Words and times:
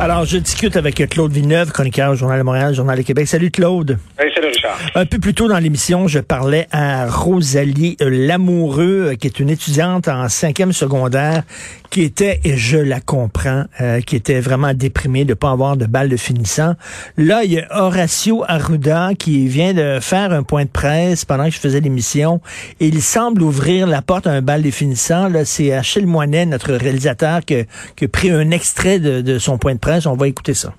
Alors, 0.00 0.24
je 0.24 0.38
discute 0.38 0.76
avec 0.76 0.94
Claude 1.10 1.32
Villeneuve, 1.32 1.72
chroniqueur 1.72 2.12
au 2.12 2.14
Journal 2.14 2.38
de 2.38 2.44
Montréal, 2.44 2.72
Journal 2.72 2.96
de 2.96 3.02
Québec. 3.02 3.26
Salut 3.26 3.50
Claude. 3.50 3.98
Hey, 4.16 4.30
salut 4.32 4.46
Richard. 4.46 4.78
Un 4.94 5.06
peu 5.06 5.18
plus 5.18 5.34
tôt 5.34 5.48
dans 5.48 5.58
l'émission, 5.58 6.06
je 6.06 6.20
parlais 6.20 6.68
à 6.70 7.08
Rosalie 7.10 7.96
euh, 8.00 8.08
Lamoureux, 8.08 9.08
euh, 9.08 9.14
qui 9.16 9.26
est 9.26 9.40
une 9.40 9.50
étudiante 9.50 10.06
en 10.06 10.28
cinquième 10.28 10.72
secondaire, 10.72 11.42
qui 11.90 12.02
était, 12.02 12.40
et 12.44 12.56
je 12.56 12.78
la 12.78 13.00
comprends, 13.00 13.64
euh, 13.80 14.00
qui 14.00 14.14
était 14.14 14.38
vraiment 14.38 14.72
déprimée 14.72 15.24
de 15.24 15.34
pas 15.34 15.50
avoir 15.50 15.76
de 15.76 15.86
balle 15.86 16.08
de 16.08 16.16
finissant. 16.16 16.74
Là, 17.16 17.42
il 17.42 17.54
y 17.54 17.58
a 17.58 17.66
Horacio 17.70 18.44
Arruda 18.46 19.10
qui 19.18 19.48
vient 19.48 19.74
de 19.74 19.98
faire 20.00 20.30
un 20.30 20.44
point 20.44 20.64
de 20.64 20.70
presse 20.70 21.24
pendant 21.24 21.46
que 21.46 21.50
je 21.50 21.58
faisais 21.58 21.80
l'émission. 21.80 22.40
Et 22.78 22.86
il 22.86 23.02
semble 23.02 23.42
ouvrir 23.42 23.88
la 23.88 24.00
porte 24.00 24.28
à 24.28 24.30
un 24.30 24.42
bal 24.42 24.62
de 24.62 24.70
finissant. 24.70 25.28
Là, 25.28 25.44
c'est 25.44 25.72
Achille 25.72 26.06
Moinet, 26.06 26.46
notre 26.46 26.72
réalisateur, 26.74 27.40
qui, 27.44 27.64
qui 27.96 28.04
a 28.04 28.08
pris 28.08 28.30
un 28.30 28.52
extrait 28.52 29.00
de, 29.00 29.22
de 29.22 29.40
son 29.40 29.58
point 29.58 29.74
de 29.74 29.80
presse. 29.80 29.87
On 30.06 30.16
va 30.16 30.28
écouter 30.28 30.54
ça 30.54 30.72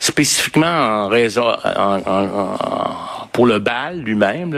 spécifiquement 0.00 1.04
en 1.04 1.08
raison 1.08 1.54
pour 3.32 3.46
le 3.46 3.58
bal 3.58 4.00
lui-même, 4.00 4.54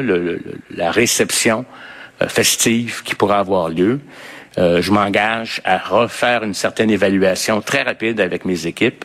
la 0.71 0.91
réception 0.91 1.67
euh, 2.23 2.29
festive 2.29 3.03
qui 3.03 3.15
pourra 3.15 3.41
avoir 3.41 3.69
lieu. 3.69 4.01
Euh, 4.59 4.81
je 4.81 4.93
m'engage 4.93 5.61
à 5.65 5.79
refaire 5.79 6.45
une 6.45 6.55
certaine 6.55 6.91
évaluation 6.91 7.61
très 7.61 7.83
rapide 7.83 8.21
avec 8.21 8.45
mes 8.45 8.67
équipes 8.67 9.05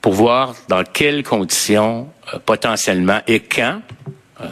pour 0.00 0.14
voir 0.14 0.54
dans 0.68 0.84
quelles 0.84 1.22
conditions 1.22 2.08
euh, 2.32 2.38
potentiellement 2.44 3.20
et 3.26 3.40
quand 3.40 3.82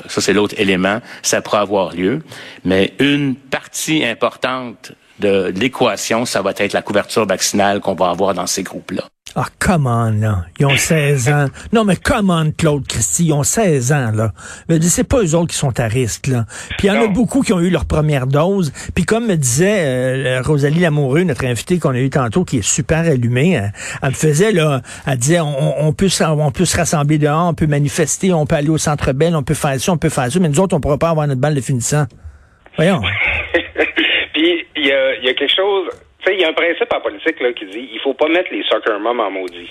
ça 0.09 0.21
c'est 0.21 0.33
l'autre 0.33 0.57
élément, 0.59 1.01
ça 1.23 1.41
pourra 1.41 1.61
avoir 1.61 1.95
lieu. 1.95 2.21
Mais 2.65 2.93
une 2.99 3.37
partie 3.37 4.05
importante 4.05 4.91
de 5.21 5.53
l'équation, 5.57 6.25
ça 6.25 6.43
va 6.43 6.53
être 6.57 6.73
la 6.73 6.83
couverture 6.83 7.27
vaccinale 7.27 7.81
qu'on 7.81 7.95
va 7.95 8.11
avoir 8.11 8.35
dans 8.35 8.47
ces 8.47 8.63
groupes-là. 8.63 9.05
Ah, 9.39 9.49
come 9.59 9.87
on, 9.87 10.19
là. 10.19 10.47
Ils 10.59 10.65
ont 10.65 10.77
16 10.77 11.29
ans. 11.33 11.47
Non, 11.71 11.85
mais 11.85 11.97
come 11.97 12.31
on, 12.31 12.53
Claude 12.57 12.87
Christy, 12.87 13.27
ils 13.27 13.33
ont 13.35 13.43
16 13.43 13.93
ans, 13.93 14.11
là. 14.13 14.33
C'est 14.81 15.05
pas 15.05 15.23
eux 15.23 15.35
autres 15.35 15.49
qui 15.49 15.57
sont 15.57 15.79
à 15.79 15.87
risque, 15.89 16.29
là. 16.29 16.47
Puis 16.79 16.89
il 16.89 16.95
y 16.95 16.97
en 16.97 17.03
a 17.03 17.09
beaucoup 17.09 17.43
qui 17.43 17.53
ont 17.53 17.61
eu 17.61 17.69
leur 17.69 17.85
première 17.85 18.27
dose. 18.27 18.73
Puis 18.95 19.05
comme 19.05 19.27
me 19.27 19.37
disait 19.37 19.83
euh, 19.85 20.43
Rosalie 20.43 20.81
Lamoureux, 20.81 21.25
notre 21.25 21.45
invitée 21.45 21.79
qu'on 21.79 21.91
a 21.91 21.99
eu 21.99 22.09
tantôt, 22.09 22.45
qui 22.45 22.59
est 22.59 22.67
super 22.67 23.01
allumée, 23.01 23.53
elle, 23.53 23.73
elle 24.03 24.09
me 24.09 24.15
faisait, 24.15 24.53
là, 24.53 24.81
elle 25.07 25.19
disait, 25.19 25.41
on, 25.41 25.87
on, 25.87 25.93
peut, 25.93 26.09
on 26.21 26.51
peut 26.51 26.65
se 26.65 26.77
rassembler 26.77 27.19
dehors, 27.19 27.49
on 27.49 27.55
peut 27.55 27.67
manifester, 27.67 28.33
on 28.33 28.47
peut 28.47 28.57
aller 28.57 28.71
au 28.71 28.79
Centre 28.79 29.13
Bell, 29.13 29.37
on 29.37 29.43
peut 29.43 29.55
faire 29.55 29.79
ça, 29.79 29.93
on 29.93 29.99
peut 29.99 30.09
faire 30.09 30.33
ça, 30.33 30.39
mais 30.41 30.49
nous 30.49 30.61
autres, 30.61 30.75
on 30.75 30.81
pourra 30.81 30.97
pas 30.97 31.11
avoir 31.11 31.27
notre 31.27 31.41
balle 31.43 31.55
de 31.55 31.61
finissant. 31.61 32.07
Voyons. 32.79 33.03
Puis 34.37 34.67
il 34.77 34.87
y 34.87 34.93
a, 34.93 35.15
y 35.17 35.29
a 35.31 35.35
quelque 35.35 35.57
chose 35.57 35.89
sais, 36.27 36.35
il 36.35 36.41
y 36.41 36.45
a 36.45 36.49
un 36.49 36.53
principe 36.53 36.93
en 36.93 37.01
politique 37.01 37.41
là, 37.41 37.53
qui 37.53 37.67
dit 37.67 37.89
il 37.93 38.01
faut 38.01 38.15
pas 38.15 38.29
mettre 38.29 38.53
les 38.53 38.63
soccer 38.65 38.99
moms 38.99 39.21
en 39.21 39.31
maudit. 39.31 39.69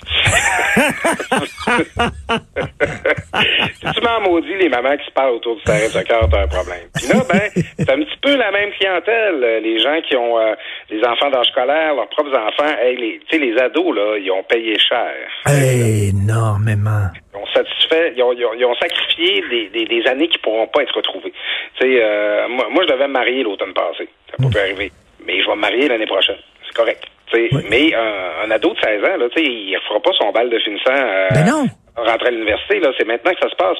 si 3.74 3.92
tu 3.92 4.00
mets 4.00 4.08
en 4.08 4.22
maudit 4.22 4.56
les 4.58 4.68
mamans 4.68 4.96
qui 4.96 5.04
se 5.06 5.10
parlent 5.12 5.34
autour 5.34 5.56
du 5.56 5.62
terrain 5.62 5.86
de 5.86 5.92
soccer, 5.92 6.28
t'as 6.30 6.42
un 6.42 6.48
problème. 6.48 6.88
Puis 6.94 7.08
là, 7.08 7.22
ben, 7.28 7.50
c'est 7.54 7.90
un 7.90 7.98
petit 7.98 8.18
peu 8.22 8.36
la 8.36 8.50
même 8.50 8.70
clientèle. 8.78 9.62
Les 9.62 9.78
gens 9.78 10.00
qui 10.08 10.16
ont 10.16 10.38
euh, 10.38 10.54
des 10.90 11.02
enfants 11.04 11.30
dans 11.30 11.40
le 11.40 11.44
scolaire, 11.44 11.94
leurs 11.94 12.08
propres 12.08 12.36
enfants, 12.36 12.74
hey, 12.80 12.96
les, 12.96 13.20
tu 13.28 13.38
sais, 13.38 13.44
les 13.44 13.58
ados, 13.60 13.94
là, 13.94 14.16
ils 14.18 14.30
ont 14.30 14.42
payé 14.44 14.78
cher. 14.78 15.14
Énormément. 15.46 17.10
Ils 18.16 18.22
ont 18.22 18.32
satisfait, 18.32 18.38
ils 18.38 18.46
ont, 18.46 18.54
ils 18.54 18.64
ont, 18.64 18.74
sacrifié 18.74 19.44
des, 19.48 19.68
des, 19.68 19.84
des, 19.86 20.06
années 20.08 20.28
qui 20.28 20.38
pourront 20.38 20.66
pas 20.66 20.82
être 20.82 20.94
retrouvées. 20.94 21.32
Tu 21.80 21.86
sais, 21.86 21.98
euh, 22.02 22.48
moi, 22.48 22.66
moi, 22.70 22.84
je 22.86 22.92
devais 22.92 23.08
me 23.08 23.12
marier 23.12 23.42
l'automne 23.42 23.74
passé. 23.74 24.08
Ça 24.30 24.36
peut 24.38 24.44
mmh. 24.44 24.60
arriver 24.60 24.92
mais 25.26 25.42
je 25.42 25.46
vais 25.46 25.56
me 25.56 25.60
marier 25.60 25.88
l'année 25.88 26.06
prochaine. 26.06 26.38
C'est 26.66 26.74
correct. 26.74 27.04
Oui. 27.34 27.50
Mais 27.68 27.94
un, 27.94 28.46
un, 28.46 28.50
ado 28.50 28.72
de 28.72 28.78
16 28.78 29.04
ans, 29.04 29.16
là, 29.18 29.26
il 29.36 29.72
ne 29.72 29.80
fera 29.80 30.00
pas 30.00 30.12
son 30.18 30.30
bal 30.30 30.48
de 30.48 30.58
finissant 30.60 30.92
euh, 30.92 31.28
ben 31.32 31.44
non. 31.44 31.66
rentrer 31.96 32.28
à 32.28 32.30
l'université. 32.30 32.78
Là, 32.78 32.92
C'est 32.96 33.06
maintenant 33.06 33.32
que 33.32 33.40
ça 33.40 33.50
se 33.50 33.56
passe. 33.56 33.76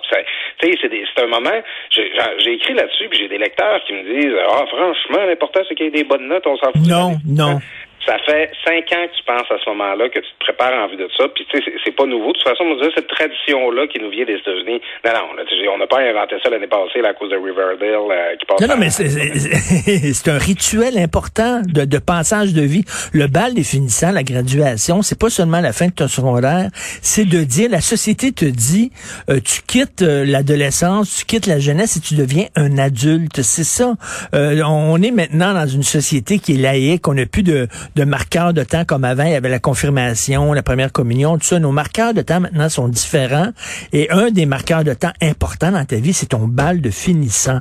C'est 0.60 1.22
un 1.22 1.26
moment, 1.28 1.62
j'ai 1.90 2.52
écrit 2.52 2.74
là-dessus, 2.74 3.08
puis 3.08 3.18
j'ai 3.20 3.28
des 3.28 3.38
lecteurs 3.38 3.80
qui 3.86 3.92
me 3.92 4.20
disent 4.20 4.34
Ah, 4.50 4.64
franchement, 4.66 5.24
l'important, 5.26 5.60
c'est 5.68 5.74
qu'il 5.76 5.86
y 5.86 5.88
ait 5.88 5.92
des 5.92 6.04
bonnes 6.04 6.26
notes, 6.26 6.46
on 6.46 6.56
s'en 6.56 6.72
fout. 6.72 6.88
Non, 6.88 7.16
non. 7.24 7.60
Ça 8.06 8.18
fait 8.24 8.50
cinq 8.64 8.92
ans 8.92 9.06
que 9.06 9.16
tu 9.16 9.24
penses 9.24 9.50
à 9.50 9.58
ce 9.62 9.68
moment-là, 9.70 10.08
que 10.08 10.20
tu 10.20 10.30
te 10.38 10.44
prépares 10.44 10.72
en 10.72 10.88
vue 10.88 10.96
de 10.96 11.08
ça. 11.16 11.28
Puis, 11.34 11.46
tu 11.50 11.58
sais, 11.58 11.72
c'est 11.84 11.96
pas 11.96 12.06
nouveau. 12.06 12.28
De 12.28 12.38
toute 12.38 12.48
façon, 12.48 12.64
on 12.64 12.76
dit 12.76 12.88
cette 12.94 13.08
tradition-là 13.08 13.86
qui 13.88 13.98
nous 13.98 14.10
vient 14.10 14.24
des 14.24 14.36
États-Unis. 14.36 14.80
Non, 15.04 15.12
non, 15.12 15.36
on 15.74 15.78
n'a 15.78 15.86
pas 15.86 16.00
inventé 16.00 16.36
ça 16.42 16.50
l'année 16.50 16.66
passée 16.66 17.00
là, 17.00 17.08
à 17.10 17.14
cause 17.14 17.30
de 17.30 17.36
Riverdale 17.36 17.78
euh, 17.82 18.36
qui 18.36 18.46
passe. 18.46 18.60
Non, 18.60 18.68
non, 18.68 18.76
mais 18.78 18.90
c'est 18.90 20.30
un 20.30 20.38
rituel 20.38 20.98
important 20.98 21.62
de, 21.62 21.84
de, 21.84 21.98
passage 21.98 22.54
de 22.54 22.62
vie. 22.62 22.84
Le 23.12 23.26
bal 23.26 23.54
définissant 23.54 24.12
la 24.12 24.22
graduation, 24.22 25.02
c'est 25.02 25.18
pas 25.18 25.30
seulement 25.30 25.60
la 25.60 25.72
fin 25.72 25.86
de 25.86 25.92
ton 25.92 26.08
secondaire, 26.08 26.68
c'est 27.02 27.24
de 27.24 27.42
dire, 27.44 27.70
la 27.70 27.80
société 27.80 28.32
te 28.32 28.44
dit, 28.44 28.92
euh, 29.30 29.40
tu 29.40 29.62
quittes 29.66 30.02
euh, 30.02 30.24
l'adolescence, 30.24 31.16
tu 31.16 31.24
quittes 31.24 31.46
la 31.46 31.58
jeunesse 31.58 31.96
et 31.96 32.00
tu 32.00 32.14
deviens 32.14 32.46
un 32.54 32.78
adulte. 32.78 33.42
C'est 33.42 33.64
ça. 33.64 33.94
Euh, 34.34 34.62
on 34.64 35.00
est 35.02 35.10
maintenant 35.10 35.54
dans 35.54 35.66
une 35.66 35.82
société 35.82 36.38
qui 36.38 36.54
est 36.54 36.58
laïque, 36.58 37.06
on 37.08 37.14
n'a 37.14 37.26
plus 37.26 37.42
de 37.42 37.68
de 37.96 38.04
marqueurs 38.04 38.52
de 38.52 38.62
temps 38.62 38.84
comme 38.84 39.04
avant. 39.04 39.24
Il 39.24 39.32
y 39.32 39.34
avait 39.34 39.48
la 39.48 39.58
confirmation, 39.58 40.52
la 40.52 40.62
première 40.62 40.92
communion, 40.92 41.38
tout 41.38 41.46
ça. 41.46 41.58
Nos 41.58 41.72
marqueurs 41.72 42.14
de 42.14 42.22
temps 42.22 42.40
maintenant 42.40 42.68
sont 42.68 42.88
différents. 42.88 43.48
Et 43.92 44.10
un 44.10 44.30
des 44.30 44.46
marqueurs 44.46 44.84
de 44.84 44.92
temps 44.92 45.12
importants 45.22 45.72
dans 45.72 45.84
ta 45.84 45.96
vie, 45.96 46.12
c'est 46.12 46.26
ton 46.26 46.46
bal 46.46 46.80
de 46.80 46.90
finissant. 46.90 47.60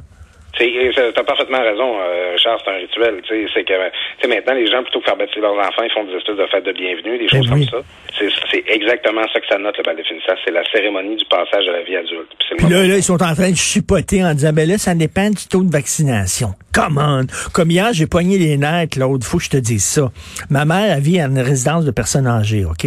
T'as 0.57 1.23
parfaitement 1.23 1.61
raison, 1.61 1.97
euh, 1.99 2.37
Charles, 2.37 2.59
c'est 2.63 2.71
un 2.71 2.77
rituel. 2.77 3.21
C'est 3.53 3.63
que 3.63 4.27
maintenant, 4.27 4.53
les 4.53 4.67
gens, 4.67 4.83
plutôt 4.83 4.99
que 4.99 5.05
faire 5.05 5.17
baptiser 5.17 5.41
leurs 5.41 5.57
enfants, 5.57 5.83
ils 5.83 5.91
font 5.91 6.05
des 6.05 6.15
espèces 6.15 6.37
de 6.37 6.45
fêtes 6.47 6.65
de 6.65 6.71
bienvenue, 6.71 7.17
des 7.17 7.27
choses 7.27 7.49
comme 7.49 7.63
ça. 7.63 7.77
C'est 8.17 8.63
exactement 8.67 9.23
ça 9.33 9.39
que 9.39 9.47
ça 9.47 9.57
note, 9.57 9.77
le 9.77 9.83
bal. 9.83 9.97
C'est 10.45 10.51
la 10.51 10.63
cérémonie 10.71 11.17
du 11.17 11.25
passage 11.25 11.67
à 11.67 11.71
la 11.71 11.81
vie 11.83 11.97
adulte. 11.97 12.29
Puis 12.57 12.69
là, 12.69 12.87
là, 12.87 12.95
ils 12.95 13.03
sont 13.03 13.21
en 13.21 13.33
train 13.33 13.51
de 13.51 13.55
chipoter 13.55 14.23
en 14.23 14.33
disant, 14.33 14.53
ben 14.53 14.67
là, 14.67 14.77
ça 14.77 14.95
dépend 14.95 15.29
du 15.29 15.47
taux 15.47 15.63
de 15.63 15.71
vaccination. 15.71 16.53
Comment? 16.73 17.21
Comme 17.53 17.71
hier, 17.71 17.89
j'ai 17.93 18.07
poigné 18.07 18.37
les 18.37 18.57
nerfs, 18.57 18.87
l'autre. 18.97 19.25
Faut 19.25 19.37
que 19.37 19.43
je 19.43 19.49
te 19.49 19.57
dise 19.57 19.83
ça. 19.83 20.11
Ma 20.49 20.65
mère, 20.65 20.95
elle 20.95 21.03
vit 21.03 21.19
à 21.19 21.25
une 21.25 21.39
résidence 21.39 21.85
de 21.85 21.91
personnes 21.91 22.27
âgées, 22.27 22.65
OK? 22.65 22.85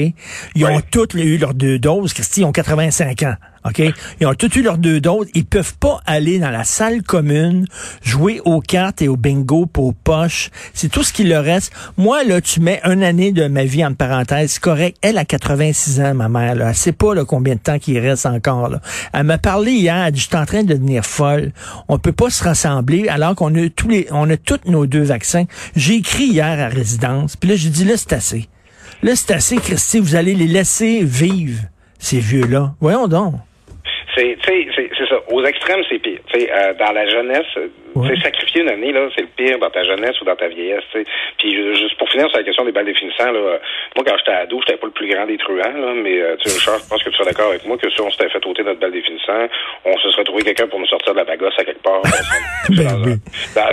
Ils 0.55 0.65
ont 0.65 0.81
toutes 0.91 1.15
eu 1.15 1.39
leurs 1.39 1.55
deux 1.55 1.79
doses. 1.79 2.15
Christy, 2.15 2.41
ils 2.41 2.45
ont 2.45 2.53
85 2.53 3.23
ans. 3.23 3.35
OK? 3.69 3.83
Ils 4.21 4.27
ont 4.27 4.35
tous 4.35 4.55
eu 4.57 4.63
leurs 4.63 4.79
deux 4.79 5.01
doses. 5.01 5.29
Ils 5.35 5.45
peuvent 5.45 5.77
pas 5.79 6.01
aller 6.07 6.39
dans 6.39 6.51
la 6.51 6.65
salle 6.65 7.03
commune, 7.03 7.67
jouer 8.03 8.41
aux 8.45 8.61
cartes 8.61 9.03
et 9.03 9.09
au 9.09 9.17
bingo 9.17 9.67
pour 9.67 9.95
poche. 9.95 10.51
C'est 10.75 10.89
tout 10.89 11.03
ce 11.03 11.13
qui 11.13 11.25
leur 11.25 11.45
reste. 11.45 11.73
Moi, 11.97 12.25
là, 12.25 12.41
tu 12.41 12.61
mets 12.61 12.81
une 12.85 13.03
année 13.03 13.33
de 13.33 13.47
ma 13.49 13.65
vie 13.65 13.85
en 13.85 13.95
parenthèse. 13.95 14.59
correct. 14.59 14.97
Elle 15.03 15.19
a 15.19 15.25
86 15.25 16.01
ans, 16.01 16.15
ma 16.15 16.29
mère, 16.29 16.55
là. 16.55 16.69
Elle 16.69 16.75
sait 16.75 16.93
pas, 16.93 17.15
là, 17.15 17.25
combien 17.25 17.55
de 17.55 17.61
temps 17.61 17.79
qu'il 17.79 17.99
reste 17.99 18.27
encore, 18.27 18.69
là. 18.69 18.81
Elle 19.13 19.25
m'a 19.25 19.39
parlé 19.39 19.73
hier. 19.73 19.97
Elle 19.97 20.13
dit, 20.13 20.21
je 20.21 20.27
suis 20.27 20.37
en 20.37 20.47
train 20.47 20.63
de 20.63 20.75
devenir 20.75 21.05
folle. 21.05 21.53
On 21.89 21.99
peut 21.99 22.13
pas 22.13 22.31
se 22.31 22.43
rassembler 22.45 23.09
alors 23.09 23.35
qu'on 23.35 23.55
a 23.55 23.69
tous 23.69 23.89
les, 23.89 24.07
on 24.11 24.29
a 24.31 24.37
tous 24.37 24.61
nos 24.67 24.87
deux 24.87 25.03
vaccins. 25.03 25.45
J'ai 25.77 25.95
écrit 25.95 26.27
hier 26.27 26.61
à 26.61 26.69
résidence. 26.69 27.37
Puis 27.37 27.51
là, 27.51 27.57
j'ai 27.57 27.71
dit, 27.71 27.85
là, 27.85 27.95
c'est 27.97 28.13
assez. 28.13 28.49
Là, 29.03 29.15
c'est 29.15 29.33
assez, 29.33 29.57
Christy. 29.57 30.01
Vous 30.01 30.17
allez 30.17 30.35
les 30.35 30.47
laisser 30.47 31.05
vivre, 31.05 31.63
ces 31.99 32.19
vieux-là. 32.19 32.75
Voyons 32.81 33.09
donc. 33.09 33.35
C'est, 34.19 34.69
c'est 34.75 35.09
ça. 35.09 35.21
Aux 35.31 35.45
extrêmes, 35.45 35.83
c'est 35.89 35.99
pire. 35.99 36.19
Euh, 36.35 36.75
dans 36.75 36.93
la 36.93 37.09
jeunesse, 37.09 37.47
ouais. 37.95 38.21
sacrifier 38.21 38.63
une 38.63 38.71
année, 38.71 38.93
là, 38.93 39.09
c'est 39.15 39.23
le 39.23 39.29
pire 39.37 39.59
dans 39.59 39.71
ta 39.71 39.85
jeunesse 39.85 40.21
ou 40.21 40.25
dans 40.25 40.37
ta 40.37 40.49
vieillesse. 40.49 40.83
T'sais. 40.91 41.05
Puis 41.39 41.55
juste 41.77 41.97
pour 41.99 42.09
finir 42.11 42.29
sur 42.29 42.39
la 42.39 42.45
question 42.45 42.65
des 42.65 42.73
balles 42.73 42.87
définissants, 42.87 43.31
là, 43.31 43.59
moi 43.97 44.05
quand 44.07 44.17
j'étais 44.19 44.33
ado, 44.33 44.61
j'étais 44.67 44.79
pas 44.79 44.87
le 44.87 44.93
plus 44.93 45.09
grand 45.09 45.27
des 45.27 45.39
truands, 45.39 45.79
là, 45.79 45.95
mais 45.95 46.21
euh, 46.21 46.37
Richard, 46.45 46.79
je 46.79 46.89
pense 46.89 47.03
que 47.03 47.11
tu 47.11 47.17
seras 47.17 47.31
d'accord 47.31 47.51
avec 47.51 47.65
moi 47.67 47.77
que 47.79 47.91
si 47.91 48.01
on 48.01 48.11
s'était 48.11 48.29
fait 48.29 48.45
ôter 48.45 48.63
notre 48.63 48.81
balle 48.81 48.93
définissant, 48.93 49.49
on 49.85 49.97
se 49.99 50.11
serait 50.11 50.25
trouvé 50.25 50.43
quelqu'un 50.43 50.67
pour 50.67 50.81
nous 50.81 50.87
sortir 50.87 51.13
de 51.13 51.19
la 51.19 51.25
bagosse 51.25 51.55
à 51.59 51.65
quelque 51.65 51.83
part. 51.83 52.03
ben 52.71 53.03
oui. 53.05 53.15
dans, 53.55 53.69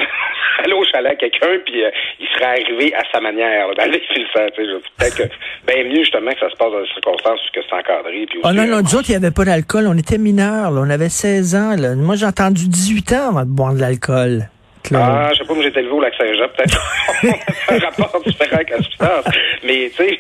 allé 0.63 0.74
au 0.74 0.84
chalet 0.86 1.12
à 1.12 1.16
quelqu'un, 1.16 1.60
puis 1.66 1.84
euh, 1.84 1.90
il 2.19 2.28
serait 2.28 2.46
arrivé 2.46 2.94
à 2.96 3.02
sa 3.12 3.19
manière, 3.19 3.68
dans 3.75 3.92
les 3.92 4.02
filsants. 4.13 4.50
Peut-être 4.56 5.18
que 5.18 5.24
bien 5.68 5.84
mieux 5.86 6.04
justement 6.04 6.31
que 6.31 6.40
ça 6.40 6.50
se 6.50 6.56
passe 6.56 6.72
dans 6.72 6.81
des 6.81 6.88
circonstances 6.88 7.40
où 7.40 7.50
c'est 7.54 7.75
encadré. 7.75 8.25
Puis 8.30 8.40
oh 8.44 8.52
non, 8.52 8.66
non, 8.66 8.78
euh, 8.78 8.81
nous 8.81 8.96
autres, 8.96 9.10
il 9.10 9.12
n'y 9.12 9.25
avait 9.25 9.34
pas 9.34 9.46
d'alcool. 9.46 9.88
On 9.88 9.98
était 9.98 10.18
mineurs, 10.18 10.72
là. 10.72 10.81
on 10.84 10.90
avait 10.90 11.10
16 11.10 11.56
ans. 11.56 11.75
Là. 11.78 11.96
Moi, 11.96 12.16
j'ai 12.16 12.25
entendu 12.25 12.68
18 12.68 13.13
ans 13.13 13.30
avant 13.30 13.44
de 13.44 13.56
boire 13.56 13.74
de 13.74 13.80
l'alcool. 13.80 14.50
Ah, 14.94 15.30
je 15.34 15.40
sais 15.40 15.46
pas, 15.46 15.54
moi 15.54 15.63
j'étais 15.63 15.80
élevé 15.80 15.94
au 15.94 16.02
lac 16.02 16.13
Saint-Jean, 16.16 16.48
peut-être. 16.56 16.80
un 17.69 17.80
rapport 17.80 18.22
différent 18.24 18.56
avec 18.56 18.69
la 18.69 18.78
substance. 18.78 19.25
Mais 19.63 19.90
tu 19.96 20.04
sais, 20.04 20.19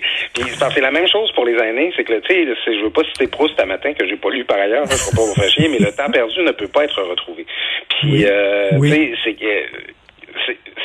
c'est 0.73 0.81
la 0.81 0.91
même 0.91 1.07
chose 1.07 1.31
pour 1.33 1.45
les 1.45 1.53
aînés, 1.53 1.93
c'est 1.95 2.03
que 2.03 2.19
tu 2.19 2.33
sais, 2.33 2.45
je 2.65 2.83
veux 2.83 2.89
pas 2.89 3.03
citer 3.03 3.27
Proust 3.27 3.53
ce 3.59 3.65
matin 3.65 3.93
que 3.93 4.07
j'ai 4.07 4.15
pas 4.15 4.29
lu 4.29 4.43
par 4.45 4.57
ailleurs, 4.57 4.85
je 4.85 4.93
ne 4.93 5.15
pas 5.15 5.21
vous 5.21 5.35
faire 5.35 5.49
chier, 5.49 5.67
mais 5.69 5.79
le 5.79 5.91
temps 5.91 6.09
perdu 6.11 6.41
ne 6.41 6.51
peut 6.51 6.67
pas 6.67 6.85
être 6.85 7.01
retrouvé. 7.01 7.45
Puis 7.89 8.25
euh, 8.25 8.69
tu 8.81 8.89
sais, 8.89 9.11
c'est 9.23 9.33
que 9.33 9.45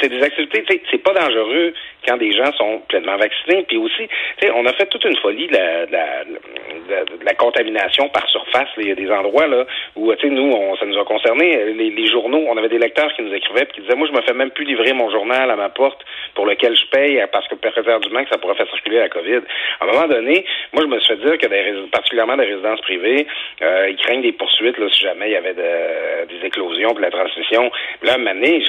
c'est 0.00 0.08
des 0.08 0.22
activités, 0.22 0.64
c'est 0.90 1.02
pas 1.02 1.12
dangereux 1.12 1.74
quand 2.06 2.16
des 2.16 2.32
gens 2.32 2.52
sont 2.52 2.82
pleinement 2.88 3.16
vaccinés. 3.16 3.64
Puis 3.68 3.76
aussi, 3.76 4.08
on 4.54 4.66
a 4.66 4.72
fait 4.72 4.86
toute 4.86 5.04
une 5.04 5.16
folie 5.16 5.48
la, 5.48 5.86
la, 5.86 6.24
de 6.90 7.24
la 7.24 7.34
contamination 7.34 8.08
par 8.08 8.28
surface. 8.28 8.68
Il 8.78 8.88
y 8.88 8.92
a 8.92 8.94
des 8.94 9.10
endroits 9.10 9.46
là 9.46 9.64
où, 9.96 10.12
tu 10.14 10.28
sais, 10.28 10.34
nous, 10.34 10.52
on, 10.52 10.76
ça 10.76 10.86
nous 10.86 10.98
a 10.98 11.04
concerné. 11.04 11.72
Les, 11.74 11.90
les, 11.90 12.06
journaux, 12.06 12.44
on 12.48 12.56
avait 12.56 12.68
des 12.68 12.78
lecteurs 12.78 13.12
qui 13.14 13.22
nous 13.22 13.32
écrivaient 13.32 13.62
et 13.62 13.74
qui 13.74 13.80
disaient, 13.80 13.96
moi, 13.96 14.08
je 14.10 14.16
me 14.16 14.22
fais 14.22 14.34
même 14.34 14.50
plus 14.50 14.64
livrer 14.64 14.92
mon 14.92 15.10
journal 15.10 15.50
à 15.50 15.56
ma 15.56 15.68
porte 15.68 16.00
pour 16.34 16.46
lequel 16.46 16.76
je 16.76 16.86
paye 16.86 17.22
parce 17.32 17.46
que 17.48 17.54
prétendument 17.54 18.24
que 18.24 18.30
ça 18.30 18.38
pourrait 18.38 18.56
faire 18.56 18.68
circuler 18.68 18.98
la 18.98 19.08
COVID. 19.08 19.40
À 19.80 19.84
un 19.84 19.86
moment 19.86 20.08
donné, 20.08 20.44
moi, 20.72 20.82
je 20.82 20.88
me 20.88 20.98
suis 21.00 21.14
fait 21.14 21.24
dire 21.24 21.38
que 21.38 21.46
des, 21.46 21.88
particulièrement 21.90 22.36
des 22.36 22.46
résidences 22.46 22.80
privées, 22.80 23.26
euh, 23.62 23.90
ils 23.90 23.96
craignent 23.96 24.22
des 24.22 24.32
poursuites 24.32 24.78
là, 24.78 24.86
si 24.92 25.00
jamais 25.00 25.28
il 25.28 25.32
y 25.32 25.36
avait 25.36 25.54
des 25.54 26.46
éclosions 26.46 26.94
puis 26.94 27.02
la 27.02 27.10
transmission. 27.10 27.70
Là, 28.02 28.14
à 28.14 28.16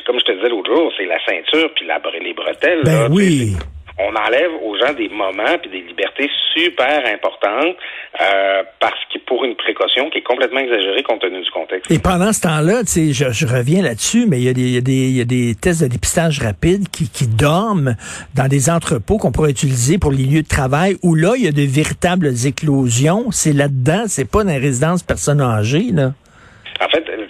comme 0.06 0.20
je 0.20 0.26
te 0.26 0.32
disais 0.32 0.50
l'autre 0.50 0.74
jour, 0.74 0.92
c'est 0.98 1.06
la 1.06 1.24
ceinture 1.26 1.72
puis 1.76 1.86
la, 1.86 2.00
les 2.20 2.34
bretelles. 2.34 2.82
Ben 2.84 3.08
oui 3.12 3.56
on 4.00 4.16
enlève 4.16 4.52
aux 4.64 4.78
gens 4.78 4.94
des 4.94 5.10
moments 5.10 5.58
puis 5.62 5.70
des 5.70 5.82
libertés 5.82 6.30
super 6.54 7.06
importantes 7.06 7.76
euh, 8.20 8.64
parce 8.80 9.00
que 9.14 9.20
pour 9.20 9.44
une 9.46 9.56
précaution 9.56 10.10
qui 10.10 10.20
est 10.20 10.24
complètement 10.24 10.60
exagérée 10.60 11.04
compte 11.04 11.22
tenu 11.22 11.42
du 11.42 11.52
contexte. 11.52 11.90
Et 11.92 12.00
pendant 12.00 12.34
ce 12.34 12.42
temps-là, 12.42 12.82
tu 12.82 13.14
sais, 13.14 13.32
je, 13.32 13.46
reviens 13.46 13.82
là-dessus, 13.82 14.26
mais 14.28 14.42
il 14.42 14.44
y, 14.44 14.78
a 15.20 15.24
des, 15.26 15.56
tests 15.60 15.84
de 15.84 15.88
dépistage 15.88 16.40
rapide 16.40 16.90
qui, 16.90 17.10
qui 17.10 17.28
dorment 17.28 17.96
dans 18.36 18.48
des 18.48 18.70
entrepôts 18.70 19.18
qu'on 19.18 19.32
pourrait 19.32 19.52
utiliser 19.52 19.98
pour 19.98 20.12
les 20.12 20.24
lieux 20.24 20.44
de 20.44 20.48
travail 20.48 20.98
où 21.04 21.16
là, 21.16 21.34
il 21.38 21.44
y 21.44 21.48
a 21.48 21.52
de 21.52 21.62
véritables 21.62 22.30
éclosions. 22.46 23.32
C'est 23.32 23.54
là-dedans, 23.54 24.04
c'est 24.08 24.30
pas 24.30 24.44
dans 24.44 24.52
les 24.52 24.58
résidences 24.58 25.04
personnes 25.04 25.42
âgées, 25.42 25.92
là. 25.94 26.12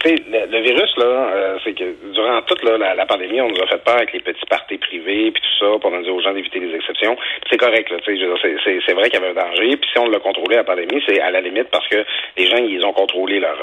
En 0.02 0.08
fait, 0.08 0.20
le, 0.28 0.50
le, 0.50 0.62
virus, 0.62 0.96
là, 0.96 1.04
euh, 1.04 1.58
c'est 1.62 1.74
que 1.74 1.84
durant 2.12 2.42
toute 2.42 2.64
la, 2.64 2.94
la, 2.94 3.06
pandémie, 3.06 3.40
on 3.40 3.48
nous 3.48 3.62
a 3.62 3.68
fait 3.68 3.84
peur 3.84 3.94
avec 3.94 4.12
les 4.12 4.18
petits 4.18 4.44
parties 4.50 4.78
privés 4.78 5.30
puis 5.30 5.40
tout 5.40 5.64
ça, 5.64 5.78
pour 5.78 5.92
nous 5.92 6.02
dire 6.02 6.12
aux 6.12 6.20
gens 6.20 6.32
d'éviter 6.32 6.58
les 6.58 6.74
exceptions. 6.74 7.16
C'est 7.48 7.56
correct, 7.56 7.88
là, 7.88 7.98
c'est 8.04 8.94
vrai 8.94 9.10
qu'il 9.10 9.20
y 9.20 9.22
avait 9.22 9.30
un 9.30 9.44
danger. 9.44 9.76
Puis 9.76 9.88
si 9.92 9.98
on 10.00 10.08
l'a 10.08 10.18
contrôlé 10.18 10.56
la 10.56 10.64
pandémie, 10.64 11.00
c'est 11.06 11.20
à 11.20 11.30
la 11.30 11.40
limite 11.40 11.68
parce 11.70 11.86
que 11.86 12.04
les 12.36 12.46
gens, 12.46 12.56
ils 12.56 12.84
ont 12.84 12.92
contrôlé 12.92 13.38
leur 13.38 13.56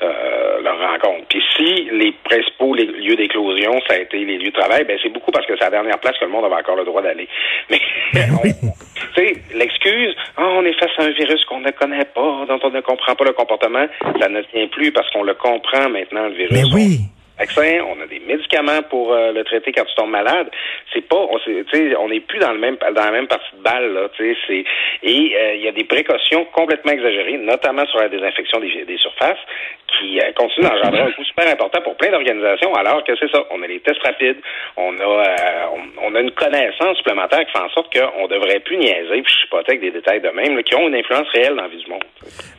euh, 0.00 0.60
leur 0.62 0.78
rencontre. 0.78 1.26
Puis 1.28 1.42
si 1.56 1.88
les 1.92 2.12
principaux 2.24 2.74
lieux 2.74 3.16
d'éclosion, 3.16 3.80
ça 3.88 3.94
a 3.94 3.98
été 3.98 4.24
les 4.24 4.38
lieux 4.38 4.50
de 4.50 4.58
travail, 4.58 4.84
ben 4.84 4.98
c'est 5.02 5.08
beaucoup 5.08 5.30
parce 5.30 5.46
que 5.46 5.54
c'est 5.56 5.64
la 5.64 5.70
dernière 5.70 5.98
place 5.98 6.16
que 6.18 6.24
le 6.24 6.30
monde 6.30 6.44
avait 6.44 6.54
encore 6.54 6.76
le 6.76 6.84
droit 6.84 7.02
d'aller. 7.02 7.28
Mais 7.70 7.80
tu 8.12 9.14
sais, 9.14 9.36
l'excuse, 9.54 10.14
oh, 10.38 10.56
on 10.58 10.64
est 10.64 10.78
face 10.78 10.90
à 10.98 11.02
un 11.02 11.10
virus 11.10 11.44
qu'on 11.44 11.60
ne 11.60 11.70
connaît 11.70 12.04
pas, 12.04 12.44
dont 12.48 12.60
on 12.62 12.70
ne 12.70 12.80
comprend 12.80 13.14
pas 13.14 13.24
le 13.24 13.32
comportement, 13.32 13.86
ça 14.20 14.28
ne 14.28 14.42
tient 14.42 14.66
plus 14.68 14.92
parce 14.92 15.10
qu'on 15.10 15.24
le 15.24 15.34
comprend 15.34 15.88
maintenant, 15.88 16.28
le 16.28 16.34
virus. 16.34 16.52
Mais 16.52 16.74
oui 16.74 17.00
on 17.00 17.21
a 18.02 18.06
des 18.06 18.20
médicaments 18.20 18.82
pour 18.90 19.12
euh, 19.12 19.32
le 19.32 19.44
traiter 19.44 19.72
quand 19.72 19.84
tu 19.84 19.94
tombes 19.94 20.10
malade. 20.10 20.48
C'est 20.92 21.06
pas, 21.06 21.16
on, 21.16 21.38
on 21.98 22.08
n'est 22.08 22.20
plus 22.20 22.38
dans 22.38 22.52
le 22.52 22.58
même 22.58 22.76
dans 22.76 23.04
la 23.04 23.10
même 23.10 23.26
partie 23.26 23.56
de 23.56 23.62
balle 23.62 23.92
là. 23.92 24.08
C'est 24.16 24.64
et 25.02 25.36
euh, 25.36 25.54
il 25.54 25.62
y 25.62 25.68
a 25.68 25.72
des 25.72 25.84
précautions 25.84 26.46
complètement 26.52 26.92
exagérées, 26.92 27.38
notamment 27.38 27.86
sur 27.86 27.98
la 27.98 28.08
désinfection 28.08 28.60
des, 28.60 28.96
surfaces, 28.98 29.38
qui 29.88 30.20
euh, 30.20 30.32
continuent 30.36 30.68
d'engendrer 30.68 31.00
un 31.00 31.10
coût 31.12 31.24
super 31.24 31.48
important 31.48 31.80
pour 31.82 31.96
plein 31.96 32.10
d'organisations. 32.10 32.74
Alors 32.74 33.02
que 33.04 33.12
c'est 33.18 33.30
ça, 33.30 33.44
on 33.50 33.62
a 33.62 33.66
les 33.66 33.80
tests 33.80 34.02
rapides, 34.04 34.38
on 34.76 34.98
a 35.00 35.70
on, 36.02 36.14
a 36.14 36.20
une 36.20 36.30
connaissance 36.32 36.98
supplémentaire 36.98 37.44
qui 37.46 37.52
fait 37.52 37.64
en 37.64 37.70
sorte 37.70 37.92
qu'on 37.92 38.28
devrait 38.28 38.60
plus 38.60 38.76
niaiser 38.76 39.22
puis 39.22 39.34
chipoter 39.42 39.72
avec 39.72 39.80
des 39.80 39.90
détails 39.90 40.20
de 40.20 40.28
même 40.30 40.62
qui 40.62 40.74
ont 40.74 40.88
une 40.88 40.94
influence 40.94 41.28
réelle 41.28 41.56
dans 41.56 41.62
la 41.62 41.68
vie 41.68 41.82
du 41.82 41.90
monde. 41.90 42.04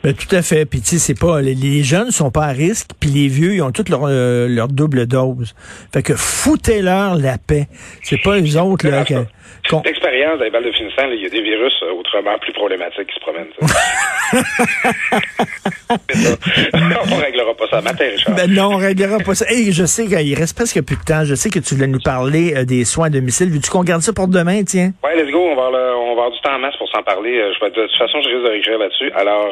Ben, 0.04 0.14
tout 0.14 0.34
à 0.36 0.42
fait. 0.42 0.66
Puis 0.66 0.82
tu 0.82 0.98
sais, 0.98 0.98
c'est 0.98 1.20
pas 1.20 1.42
les, 1.42 1.56
les, 1.56 1.84
jeunes 1.84 2.12
sont 2.12 2.32
pas 2.32 2.46
à 2.46 2.52
risque, 2.52 2.90
puis 3.00 3.10
les 3.10 3.28
vieux 3.28 3.54
ils 3.54 3.62
ont 3.62 3.72
toutes 3.72 3.90
leur, 3.90 4.08
leur 4.08 4.68
double 4.74 5.06
dose. 5.06 5.54
Fait 5.92 6.04
que 6.04 6.16
foutez-leur 6.16 7.16
la 7.16 7.38
paix. 7.38 7.68
C'est 8.02 8.22
pas 8.22 8.40
eux 8.40 8.58
autres, 8.58 8.88
là, 8.88 9.06
que, 9.06 9.26
L'expérience 9.86 10.40
des 10.40 10.50
balles 10.50 10.66
de 10.66 10.72
finissant, 10.72 11.10
il 11.12 11.22
y 11.22 11.26
a 11.26 11.30
des 11.30 11.42
virus 11.42 11.74
euh, 11.84 11.94
autrement 11.94 12.38
plus 12.40 12.54
problématiques 12.54 13.08
qui 13.08 13.16
se 13.16 13.20
promènent. 13.20 13.48
on 17.12 17.18
réglera 17.18 17.54
pas 17.56 17.68
ça 17.70 17.82
matin, 17.82 18.06
Richard. 18.12 18.36
Ben 18.36 18.52
non, 18.52 18.74
on 18.74 18.78
réglera 18.78 19.20
pas 19.20 19.36
ça. 19.36 19.46
Hey, 19.50 19.72
je 19.72 19.86
sais 19.86 20.06
qu'il 20.06 20.36
reste 20.36 20.56
presque 20.56 20.82
plus 20.84 20.98
de 20.98 21.04
temps. 21.04 21.24
Je 21.24 21.36
sais 21.36 21.50
que 21.50 21.60
tu 21.60 21.76
voulais 21.76 21.88
nous 21.88 22.00
parler 22.04 22.54
euh, 22.56 22.66
des 22.66 22.86
soins 22.86 23.08
à 23.08 23.10
domicile. 23.10 23.50
Veux-tu 23.50 23.70
qu'on 23.70 23.84
garde 23.84 24.02
ça 24.02 24.14
pour 24.14 24.28
demain, 24.28 24.64
tiens? 24.64 24.92
Ouais, 25.04 25.16
let's 25.16 25.32
go. 25.32 25.40
On 25.40 25.56
va, 25.56 25.68
avoir, 25.68 26.32
du 26.32 26.40
temps 26.42 26.56
en 26.56 26.60
masse 26.60 26.76
pour 26.78 26.90
s'en 26.90 27.04
parler. 27.04 27.38
Euh, 27.38 27.52
je 27.54 27.66
vais, 27.66 27.72
de 27.72 27.88
toute 27.88 27.98
façon, 27.98 28.20
je 28.22 28.30
risque 28.30 28.44
de 28.44 28.50
réécrire 28.50 28.80
là-dessus. 28.80 29.12
Alors, 29.16 29.48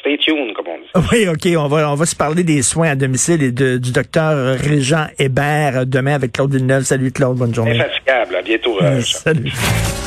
stay 0.00 0.16
tuned, 0.18 0.54
comme 0.54 0.68
on 0.68 0.78
dit. 0.78 0.84
Oui, 1.12 1.28
OK. 1.28 1.46
On 1.58 1.68
va, 1.68 1.90
on 1.90 1.94
va 1.94 2.06
se 2.06 2.16
parler 2.16 2.42
des 2.42 2.62
soins 2.62 2.90
à 2.90 2.94
domicile 2.94 3.42
et 3.42 3.52
de, 3.52 3.78
du 3.78 3.92
docteur 3.92 4.58
Régent 4.58 5.06
Hébert 5.18 5.86
demain 5.86 6.14
avec 6.14 6.32
Claude 6.32 6.52
Villeneuve. 6.52 6.82
Salut, 6.82 7.12
Claude. 7.12 7.36
Bonne 7.36 7.54
journée. 7.54 7.80
Infatigable. 7.80 8.36
À 8.36 8.42
bientôt. 8.42 8.78
Salut. 9.24 10.03